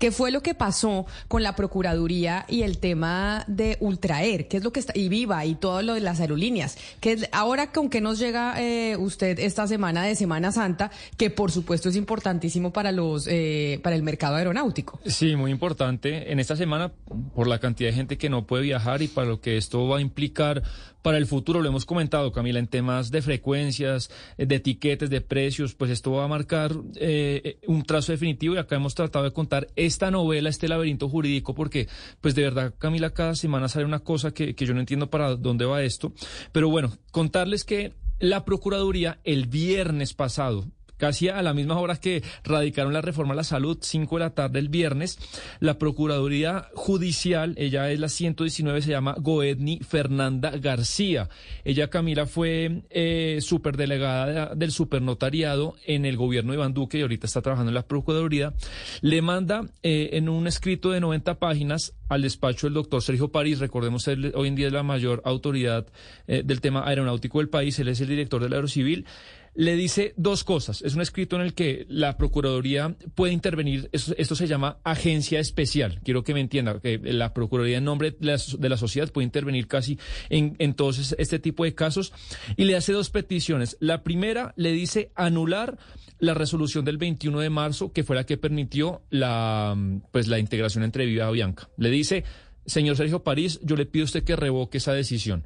[0.00, 4.48] ¿Qué fue lo que pasó con la Procuraduría y el tema de Ultraer?
[4.48, 6.78] ¿Qué es lo que está, y Viva y todo lo de las aerolíneas?
[7.00, 11.52] que ahora con qué nos llega eh, usted esta semana de Semana Santa, que por
[11.52, 14.98] supuesto es importantísimo para los eh, para el mercado aeronáutico?
[15.04, 16.32] Sí, muy importante.
[16.32, 16.90] En esta semana,
[17.34, 19.98] por la cantidad de gente que no puede viajar y para lo que esto va
[19.98, 20.62] a implicar
[21.02, 25.20] para el futuro, lo hemos comentado, Camila, en temas de frecuencias, eh, de etiquetes, de
[25.20, 29.32] precios, pues esto va a marcar eh, un trazo definitivo y acá hemos tratado de
[29.32, 31.88] contar esta novela, este laberinto jurídico, porque
[32.20, 35.36] pues de verdad, Camila, cada semana sale una cosa que, que yo no entiendo para
[35.36, 36.12] dónde va esto.
[36.52, 40.66] Pero bueno, contarles que la Procuraduría el viernes pasado
[41.00, 44.30] casi a la misma hora que radicaron la reforma a la salud, 5 de la
[44.30, 45.18] tarde el viernes,
[45.58, 51.28] la Procuraduría Judicial, ella es la 119, se llama Goedni Fernanda García.
[51.64, 57.26] Ella, Camila, fue eh, superdelegada del supernotariado en el gobierno de Iván Duque y ahorita
[57.26, 58.52] está trabajando en la Procuraduría.
[59.00, 63.60] Le manda eh, en un escrito de 90 páginas al despacho del doctor Sergio París,
[63.60, 65.86] recordemos, él hoy en día es la mayor autoridad
[66.26, 69.06] eh, del tema aeronáutico del país, él es el director del Aerocivil
[69.54, 70.82] le dice dos cosas.
[70.82, 76.00] Es un escrito en el que la Procuraduría puede intervenir, esto, se llama agencia especial.
[76.04, 79.98] Quiero que me entienda, que la Procuraduría en nombre de la, sociedad puede intervenir casi
[80.28, 82.12] en, en todos este tipo de casos
[82.56, 83.76] y le hace dos peticiones.
[83.80, 85.78] La primera le dice anular
[86.20, 89.76] la resolución del 21 de marzo, que fue la que permitió la,
[90.12, 91.68] pues, la integración entre Viva y Bianca.
[91.76, 92.24] Le dice
[92.70, 95.44] señor Sergio París, yo le pido a usted que revoque esa decisión.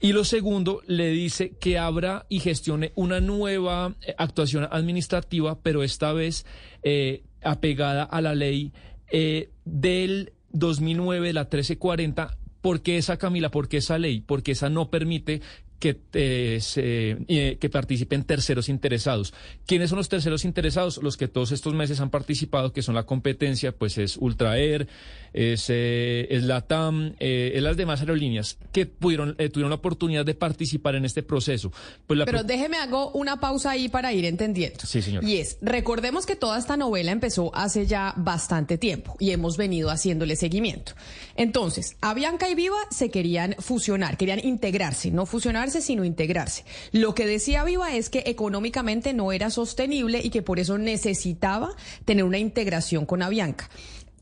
[0.00, 5.82] Y lo segundo, le dice que abra y gestione una nueva eh, actuación administrativa, pero
[5.82, 6.44] esta vez
[6.82, 8.72] eh, apegada a la ley
[9.10, 12.36] eh, del 2009, la 1340.
[12.60, 13.50] ¿Por qué esa, Camila?
[13.50, 14.20] ¿Por qué esa ley?
[14.20, 15.40] Porque esa no permite
[15.78, 19.34] que, eh, se, eh, que participen terceros interesados.
[19.66, 21.02] ¿Quiénes son los terceros interesados?
[21.02, 24.88] Los que todos estos meses han participado, que son la competencia, pues es Ultraer,
[25.32, 30.34] es, eh, es la TAM, es las demás aerolíneas que pudieron, tuvieron la oportunidad de
[30.34, 31.72] participar en este proceso.
[32.06, 34.80] Pues Pero déjeme hago una pausa ahí para ir entendiendo.
[34.84, 35.24] Sí, señor.
[35.24, 39.90] Y es, recordemos que toda esta novela empezó hace ya bastante tiempo y hemos venido
[39.90, 40.92] haciéndole seguimiento.
[41.36, 46.64] Entonces, Avianca y Viva se querían fusionar, querían integrarse, no fusionar sino integrarse.
[46.92, 51.74] Lo que decía Viva es que económicamente no era sostenible y que por eso necesitaba
[52.04, 53.68] tener una integración con Avianca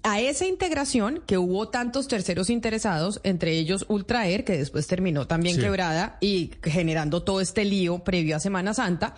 [0.04, 5.58] a esa integración que hubo tantos terceros interesados, entre ellos Ultraer, que después terminó también
[5.58, 9.16] quebrada y generando todo este lío previo a Semana Santa,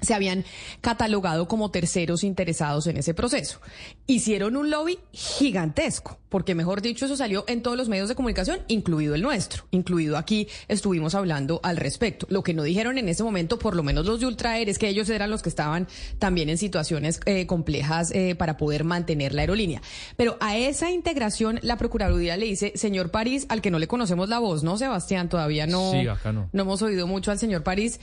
[0.00, 0.44] se habían
[0.80, 3.60] catalogado como terceros interesados en ese proceso.
[4.06, 8.60] Hicieron un lobby gigantesco, porque mejor dicho, eso salió en todos los medios de comunicación,
[8.68, 12.26] incluido el nuestro, incluido aquí estuvimos hablando al respecto.
[12.30, 14.88] Lo que no dijeron en ese momento, por lo menos los de Ultraer, es que
[14.88, 19.42] ellos eran los que estaban también en situaciones eh, complejas eh, para poder mantener la
[19.42, 19.82] aerolínea.
[20.16, 24.28] Pero a esa integración la Procuraduría le dice, señor París, al que no le conocemos
[24.28, 25.28] la voz, ¿no, Sebastián?
[25.28, 26.48] Todavía no, sí, acá no.
[26.52, 28.00] no hemos oído mucho al señor París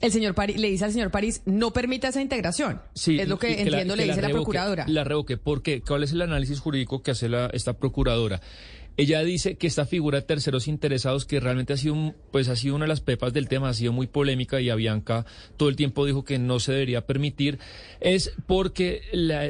[0.00, 2.80] el señor París le dice al señor París no permita esa integración.
[2.94, 4.86] Sí, es lo que, entiendo le dice la, procuradora.
[4.88, 8.40] La revoque, porque ¿cuál es el análisis jurídico que hace la, esta procuradora?
[8.96, 12.74] Ella dice que esta figura de terceros interesados, que realmente ha sido, pues ha sido
[12.74, 15.24] una de las pepas del tema, ha sido muy polémica y a Bianca
[15.56, 17.60] todo el tiempo dijo que no se debería permitir,
[18.00, 19.02] es porque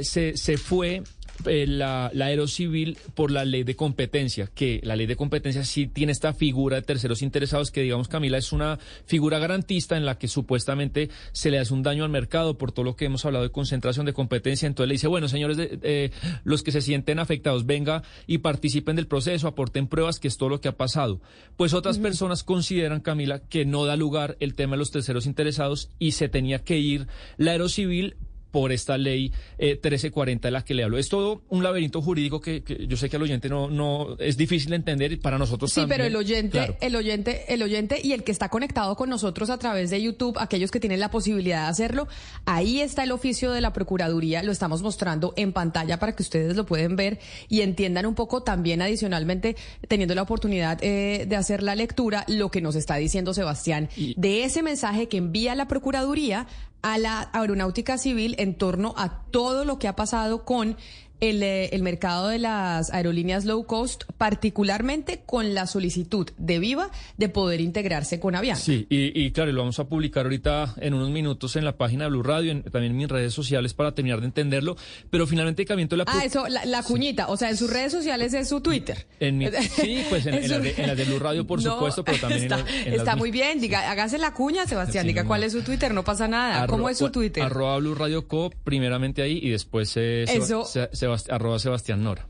[0.02, 1.02] se, se fue
[1.48, 5.86] eh, la, la aerocivil por la ley de competencia, que la ley de competencia sí
[5.86, 10.18] tiene esta figura de terceros interesados que, digamos, Camila, es una figura garantista en la
[10.18, 13.44] que supuestamente se le hace un daño al mercado por todo lo que hemos hablado
[13.44, 14.66] de concentración de competencia.
[14.66, 16.12] Entonces le dice, bueno, señores, de,
[16.44, 20.48] los que se sienten afectados, venga y participen del proceso, aporten pruebas, que es todo
[20.48, 21.20] lo que ha pasado.
[21.56, 25.90] Pues otras personas consideran, Camila, que no da lugar el tema de los terceros interesados
[25.98, 27.06] y se tenía que ir
[27.36, 28.16] la aerocivil
[28.50, 30.98] por esta ley 1340 de la que le hablo.
[30.98, 34.70] Es todo un laberinto jurídico que, yo sé que al oyente no, no es difícil
[34.70, 35.96] de entender y para nosotros sí, también.
[35.96, 39.50] Sí, pero el oyente, el oyente, el oyente y el que está conectado con nosotros
[39.50, 42.08] a través de YouTube, aquellos que tienen la posibilidad de hacerlo,
[42.46, 46.56] ahí está el oficio de la Procuraduría, lo estamos mostrando en pantalla para que ustedes
[46.56, 47.18] lo pueden ver
[47.48, 49.56] y entiendan un poco también adicionalmente,
[49.88, 54.44] teniendo la oportunidad eh, de hacer la lectura, lo que nos está diciendo Sebastián, de
[54.44, 56.46] ese mensaje que envía la Procuraduría
[56.82, 60.76] a la aeronáutica civil en torno a todo lo que ha pasado con
[61.20, 66.90] el, eh, el, mercado de las aerolíneas low cost, particularmente con la solicitud de Viva
[67.16, 68.60] de poder integrarse con Avianca.
[68.60, 72.04] Sí, y, y claro, lo vamos a publicar ahorita en unos minutos en la página
[72.04, 74.76] de Blue Radio, en, también en mis redes sociales para terminar de entenderlo.
[75.10, 76.04] Pero finalmente, Camiento, la.
[76.06, 79.06] Ah, eso, la, cuñita, o sea, en sus redes sociales es su Twitter.
[79.20, 82.94] En sí, pues en, en, las de, Blue Radio, por supuesto, pero también está, en,
[82.94, 86.28] Está muy bien, diga, hágase la cuña, Sebastián, diga cuál es su Twitter, no pasa
[86.28, 86.66] nada.
[86.66, 87.42] ¿Cómo es su Twitter?
[87.42, 90.88] Arroba Blue Radio Co, primeramente ahí y después se, eso, se,
[91.30, 92.26] arroba Sebastián Nora.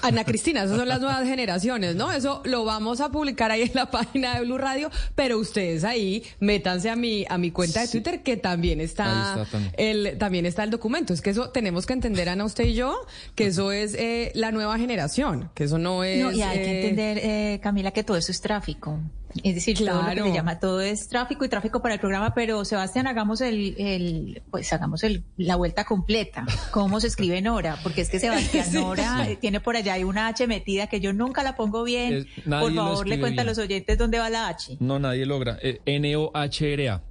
[0.00, 2.12] Ana Cristina, esas son las nuevas generaciones, ¿no?
[2.12, 6.22] Eso lo vamos a publicar ahí en la página de Blue Radio, pero ustedes ahí
[6.40, 9.46] métanse a mi a mi cuenta de Twitter que también está,
[9.76, 11.12] el también está el documento.
[11.12, 14.52] Es que eso tenemos que entender Ana usted y yo que eso es eh, la
[14.52, 16.22] nueva generación, que eso no es.
[16.22, 18.98] No, y hay que eh, entender eh, Camila que todo eso es tráfico.
[19.42, 22.34] Es decir, todo lo que se llama, todo es tráfico y tráfico para el programa,
[22.34, 26.44] pero Sebastián, hagamos el, el pues hagamos el, la vuelta completa.
[26.70, 27.78] ¿Cómo se escribe Nora?
[27.82, 31.42] Porque es que Sebastián Nora tiene por allá hay una H metida que yo nunca
[31.42, 32.26] la pongo bien.
[32.44, 34.76] por favor, le cuenta a los oyentes dónde va la H.
[34.80, 35.58] No, nadie logra.
[35.62, 37.02] Eh, N-O-H-R-A.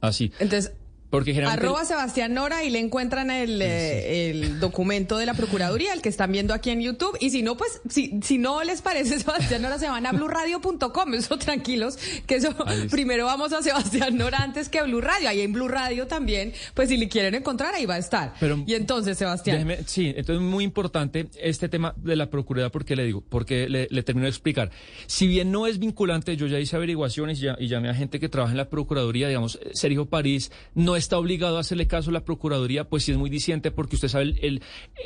[0.00, 0.32] Así.
[0.38, 0.72] Entonces,
[1.10, 6.02] porque Arroba Sebastián Nora y le encuentran el, eh, el, documento de la Procuraduría, el
[6.02, 7.16] que están viendo aquí en YouTube.
[7.20, 11.14] Y si no, pues, si, si no les parece Sebastián Nora, se van a blurradio.com.
[11.14, 12.54] Eso tranquilos, que eso
[12.90, 15.28] primero vamos a Sebastián Nora antes que Blue Radio.
[15.28, 18.34] Ahí en Blue Radio también, pues si le quieren encontrar, ahí va a estar.
[18.66, 19.76] y entonces, Sebastián.
[19.86, 23.86] sí, entonces es muy importante este tema de la Procuraduría, porque le digo, porque le,
[23.90, 24.70] le, termino de explicar.
[25.06, 28.18] Si bien no es vinculante, yo ya hice averiguaciones y, ya, y llamé a gente
[28.18, 32.12] que trabaja en la Procuraduría, digamos, Sergio París no está obligado a hacerle caso a
[32.12, 34.62] la Procuraduría, pues sí es muy diciente porque usted sabe el,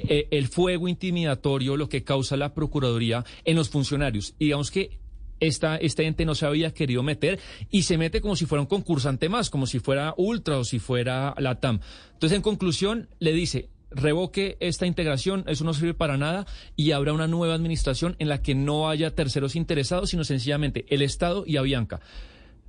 [0.08, 4.34] el, el fuego intimidatorio, lo que causa la Procuraduría en los funcionarios.
[4.38, 4.98] Y digamos que
[5.40, 7.40] esta, este ente no se había querido meter
[7.70, 10.78] y se mete como si fuera un concursante más, como si fuera Ultra o si
[10.78, 11.80] fuera la TAM.
[12.12, 16.46] Entonces, en conclusión, le dice, revoque esta integración, eso no sirve para nada
[16.76, 21.02] y habrá una nueva administración en la que no haya terceros interesados, sino sencillamente el
[21.02, 22.00] Estado y Avianca.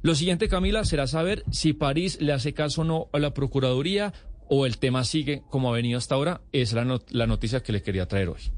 [0.04, 4.14] Lo siguiente, Camila, será saber si París le hace caso o no a la Procuraduría
[4.50, 6.42] o el tema sigue como ha venido hasta ahora.
[6.52, 8.52] Es la, la noticia que le quería traer hoy.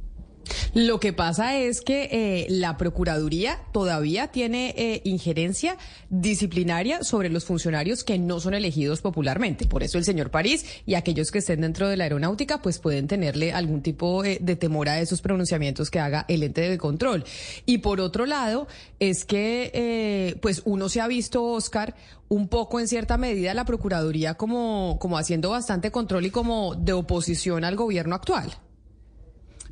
[0.73, 5.77] Lo que pasa es que eh, la Procuraduría todavía tiene eh, injerencia
[6.09, 9.65] disciplinaria sobre los funcionarios que no son elegidos popularmente.
[9.65, 13.07] Por eso el señor París y aquellos que estén dentro de la aeronáutica pues pueden
[13.07, 17.23] tenerle algún tipo eh, de temor a esos pronunciamientos que haga el ente de control.
[17.65, 18.67] Y por otro lado
[18.99, 21.95] es que pues uno se ha visto, Oscar,
[22.29, 26.93] un poco en cierta medida la Procuraduría como, como haciendo bastante control y como de
[26.93, 28.53] oposición al gobierno actual.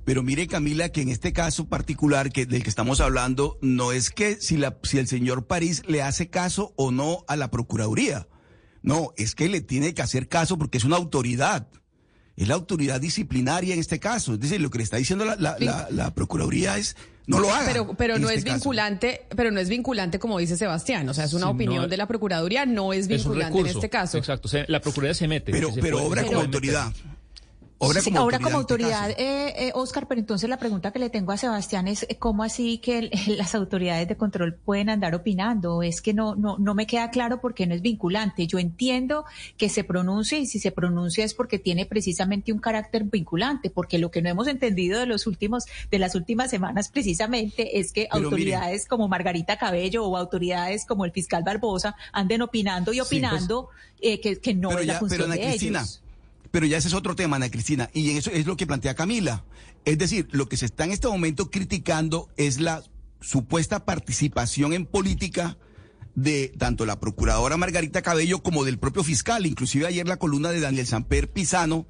[0.03, 4.09] Pero mire, Camila, que en este caso particular que, del que estamos hablando, no es
[4.09, 8.27] que si, la, si el señor París le hace caso o no a la Procuraduría.
[8.81, 11.67] No, es que le tiene que hacer caso porque es una autoridad.
[12.35, 14.33] Es la autoridad disciplinaria en este caso.
[14.33, 16.95] Es decir, lo que le está diciendo la, la, la, Procuraduría es
[17.27, 17.67] no lo haga.
[17.67, 21.07] Pero, pero no este es vinculante, pero no es vinculante como dice Sebastián.
[21.09, 24.17] O sea, es una opinión de la Procuraduría, no es vinculante en este caso.
[24.17, 24.49] Exacto.
[24.67, 25.51] la Procuraduría se mete.
[25.51, 26.91] Pero, pero obra como autoridad
[28.15, 31.37] ahora como autoridad, este eh, eh, Oscar, pero entonces la pregunta que le tengo a
[31.37, 35.83] Sebastián es eh, cómo así que las autoridades de control pueden andar opinando.
[35.83, 38.47] Es que no, no, no me queda claro porque no es vinculante.
[38.47, 39.25] Yo entiendo
[39.57, 43.97] que se pronuncie y si se pronuncia es porque tiene precisamente un carácter vinculante, porque
[43.97, 48.07] lo que no hemos entendido de los últimos, de las últimas semanas precisamente es que
[48.11, 53.69] autoridades como Margarita Cabello o autoridades como el fiscal Barbosa anden opinando y pues, opinando
[54.01, 56.01] que, que, no es la función de ellos.
[56.51, 59.45] Pero ya ese es otro tema, Ana Cristina, y eso es lo que plantea Camila.
[59.85, 62.83] Es decir, lo que se está en este momento criticando es la
[63.21, 65.57] supuesta participación en política
[66.15, 69.45] de tanto la procuradora Margarita Cabello como del propio fiscal.
[69.45, 71.87] Inclusive ayer la columna de Daniel Samper Pisano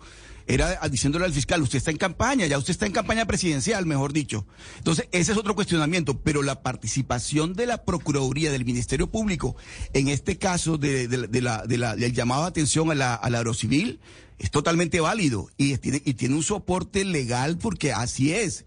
[0.53, 4.13] era diciéndole al fiscal, usted está en campaña, ya usted está en campaña presidencial, mejor
[4.13, 4.45] dicho.
[4.77, 9.55] Entonces, ese es otro cuestionamiento, pero la participación de la Procuraduría, del Ministerio Público,
[9.93, 11.07] en este caso de,
[11.41, 13.99] la, de la, del llamado de atención a la, a la aerocivil,
[14.41, 18.65] es totalmente válido y tiene, y tiene un soporte legal porque así es.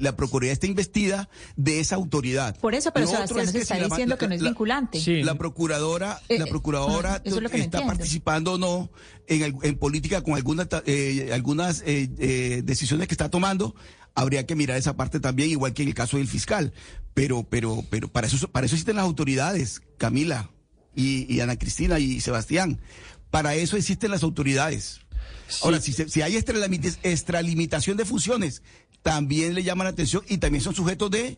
[0.00, 2.56] la Procuraduría está investida de esa autoridad.
[2.60, 5.24] Por eso, pero Sebastián nos está diciendo que no es vinculante.
[5.24, 8.88] La procuradora, la procuradora está participando o no
[9.26, 10.93] en, en política con algunas, eh,
[11.32, 13.74] algunas eh, eh, decisiones que está tomando.
[14.14, 16.72] Habría que mirar esa parte también, igual que en el caso del fiscal.
[17.14, 20.50] Pero, pero, pero para eso, para eso existen las autoridades, Camila
[20.94, 22.80] y, y Ana Cristina y Sebastián
[23.34, 25.00] para eso existen las autoridades.
[25.62, 28.62] Ahora, si, si hay extralimitación de funciones,
[29.02, 31.36] también le llaman la atención y también son sujetos de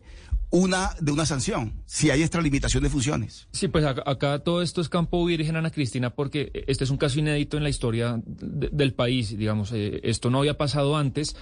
[0.51, 3.49] una, de una sanción, si hay extralimitación de funciones.
[3.53, 7.19] Sí, pues acá, todo esto es campo virgen, Ana Cristina, porque este es un caso
[7.19, 11.37] inédito en la historia del país, digamos, eh, esto no había pasado antes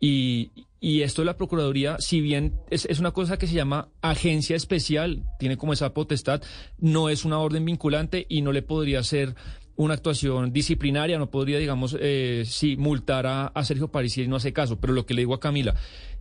[0.00, 3.88] y, y esto de la Procuraduría, si bien es, es, una cosa que se llama
[4.02, 6.42] agencia especial, tiene como esa potestad,
[6.78, 9.34] no es una orden vinculante y no le podría ser
[9.76, 14.52] una actuación disciplinaria, no podría, digamos, eh, sí, multar a, Sergio París y no hace
[14.52, 14.80] caso.
[14.80, 15.74] Pero lo que le digo a Camila,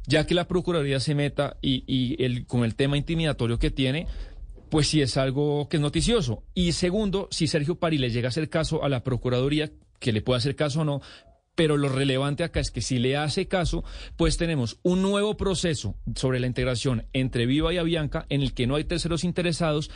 [0.08, 4.08] ya que la Procuraduría se meta y, y el, con el tema intimidatorio que tiene,
[4.70, 6.44] pues sí es algo que es noticioso.
[6.54, 10.22] Y segundo, si Sergio París le llega a hacer caso a la Procuraduría, que le
[10.22, 11.02] pueda hacer caso o no,
[11.56, 13.84] pero lo relevante acá es que si le hace caso,
[14.18, 18.68] pues tenemos un nuevo proceso sobre la integración entre Viva y Avianca en el que
[18.68, 19.90] no hay terceros interesados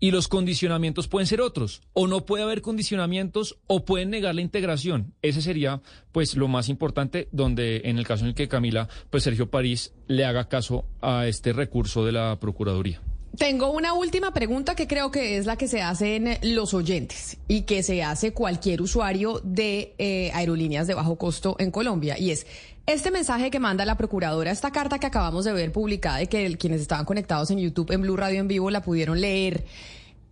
[0.00, 4.42] y los condicionamientos pueden ser otros, o no puede haber condicionamientos o pueden negar la
[4.42, 5.14] integración.
[5.22, 5.82] Ese sería
[6.12, 9.92] pues lo más importante donde en el caso en el que Camila, pues Sergio París
[10.06, 13.00] le haga caso a este recurso de la Procuraduría.
[13.36, 17.62] Tengo una última pregunta que creo que es la que se hacen los oyentes y
[17.62, 22.46] que se hace cualquier usuario de eh, aerolíneas de bajo costo en Colombia y es
[22.86, 26.56] este mensaje que manda la procuradora, esta carta que acabamos de ver publicada y que
[26.56, 29.64] quienes estaban conectados en YouTube en Blue Radio en vivo la pudieron leer,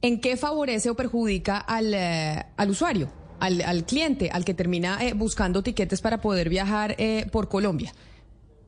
[0.02, 5.14] ¿en qué favorece o perjudica al, eh, al usuario, al, cliente, al que termina eh,
[5.14, 6.96] buscando tiquetes para poder viajar
[7.30, 7.92] por Colombia?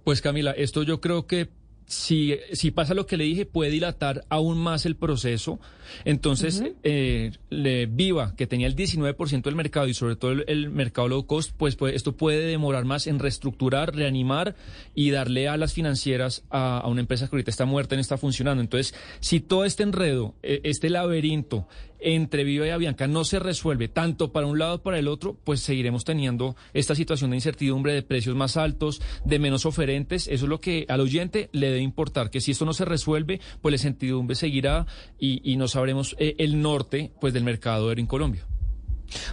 [0.02, 1.48] Pues Camila, esto yo creo que
[1.86, 5.60] si, si pasa lo que le dije, puede dilatar aún más el proceso.
[6.04, 11.08] Entonces, eh, le, Viva, que tenía el 19% del mercado y sobre todo el, mercado
[11.08, 14.56] low cost, pues, pues, esto puede demorar más en reestructurar, reanimar
[14.94, 18.16] y darle a las financieras a, una empresa que ahorita está muerta y no está
[18.16, 18.62] funcionando.
[18.62, 21.68] Entonces, si todo este enredo, e, este laberinto
[22.04, 25.36] entre Viva y Avianca no se resuelve tanto para un lado como para el otro,
[25.44, 30.28] pues seguiremos teniendo esta situación de incertidumbre, de precios más altos, de menos oferentes.
[30.28, 33.40] Eso es lo que al oyente le debe importar, que si esto no se resuelve,
[33.62, 34.86] pues la incertidumbre seguirá
[35.18, 38.46] y, y no sabremos eh, el norte pues del mercado aéreo en Colombia.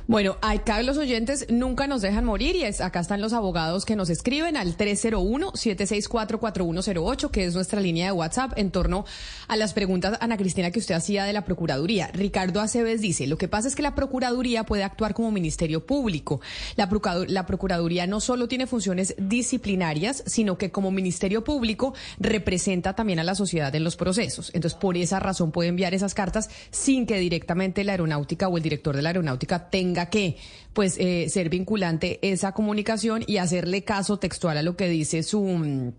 [0.08, 3.96] Bueno, acá los oyentes nunca nos dejan morir y es, acá están los abogados que
[3.96, 9.06] nos escriben al 301-764-4108, que es nuestra línea de WhatsApp, en torno
[9.48, 12.10] a las preguntas, Ana Cristina, que usted hacía de la Procuraduría.
[12.14, 16.42] Ricardo Aceves dice, lo que pasa es que la Procuraduría puede actuar como Ministerio Público.
[16.76, 16.90] La,
[17.28, 23.24] la Procuraduría no solo tiene funciones disciplinarias, sino que como Ministerio Público representa también a
[23.24, 24.52] la sociedad en los procesos.
[24.54, 28.64] Entonces, por esa razón puede enviar esas cartas sin que directamente la aeronáutica o el
[28.64, 30.38] director de la aeronáutica tenga que
[30.74, 35.42] pues eh, ser vinculante esa comunicación y hacerle caso textual a lo que dice su
[35.42, 35.94] mm,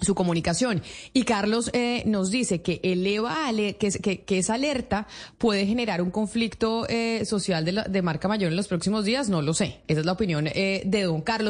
[0.00, 0.80] su comunicación.
[1.12, 5.08] Y Carlos eh, nos dice que eleva, que, que, esa alerta
[5.38, 9.28] puede generar un conflicto eh, social de, de, marca mayor en los próximos días.
[9.28, 9.80] No lo sé.
[9.88, 11.46] Esa es la opinión de don Carlos.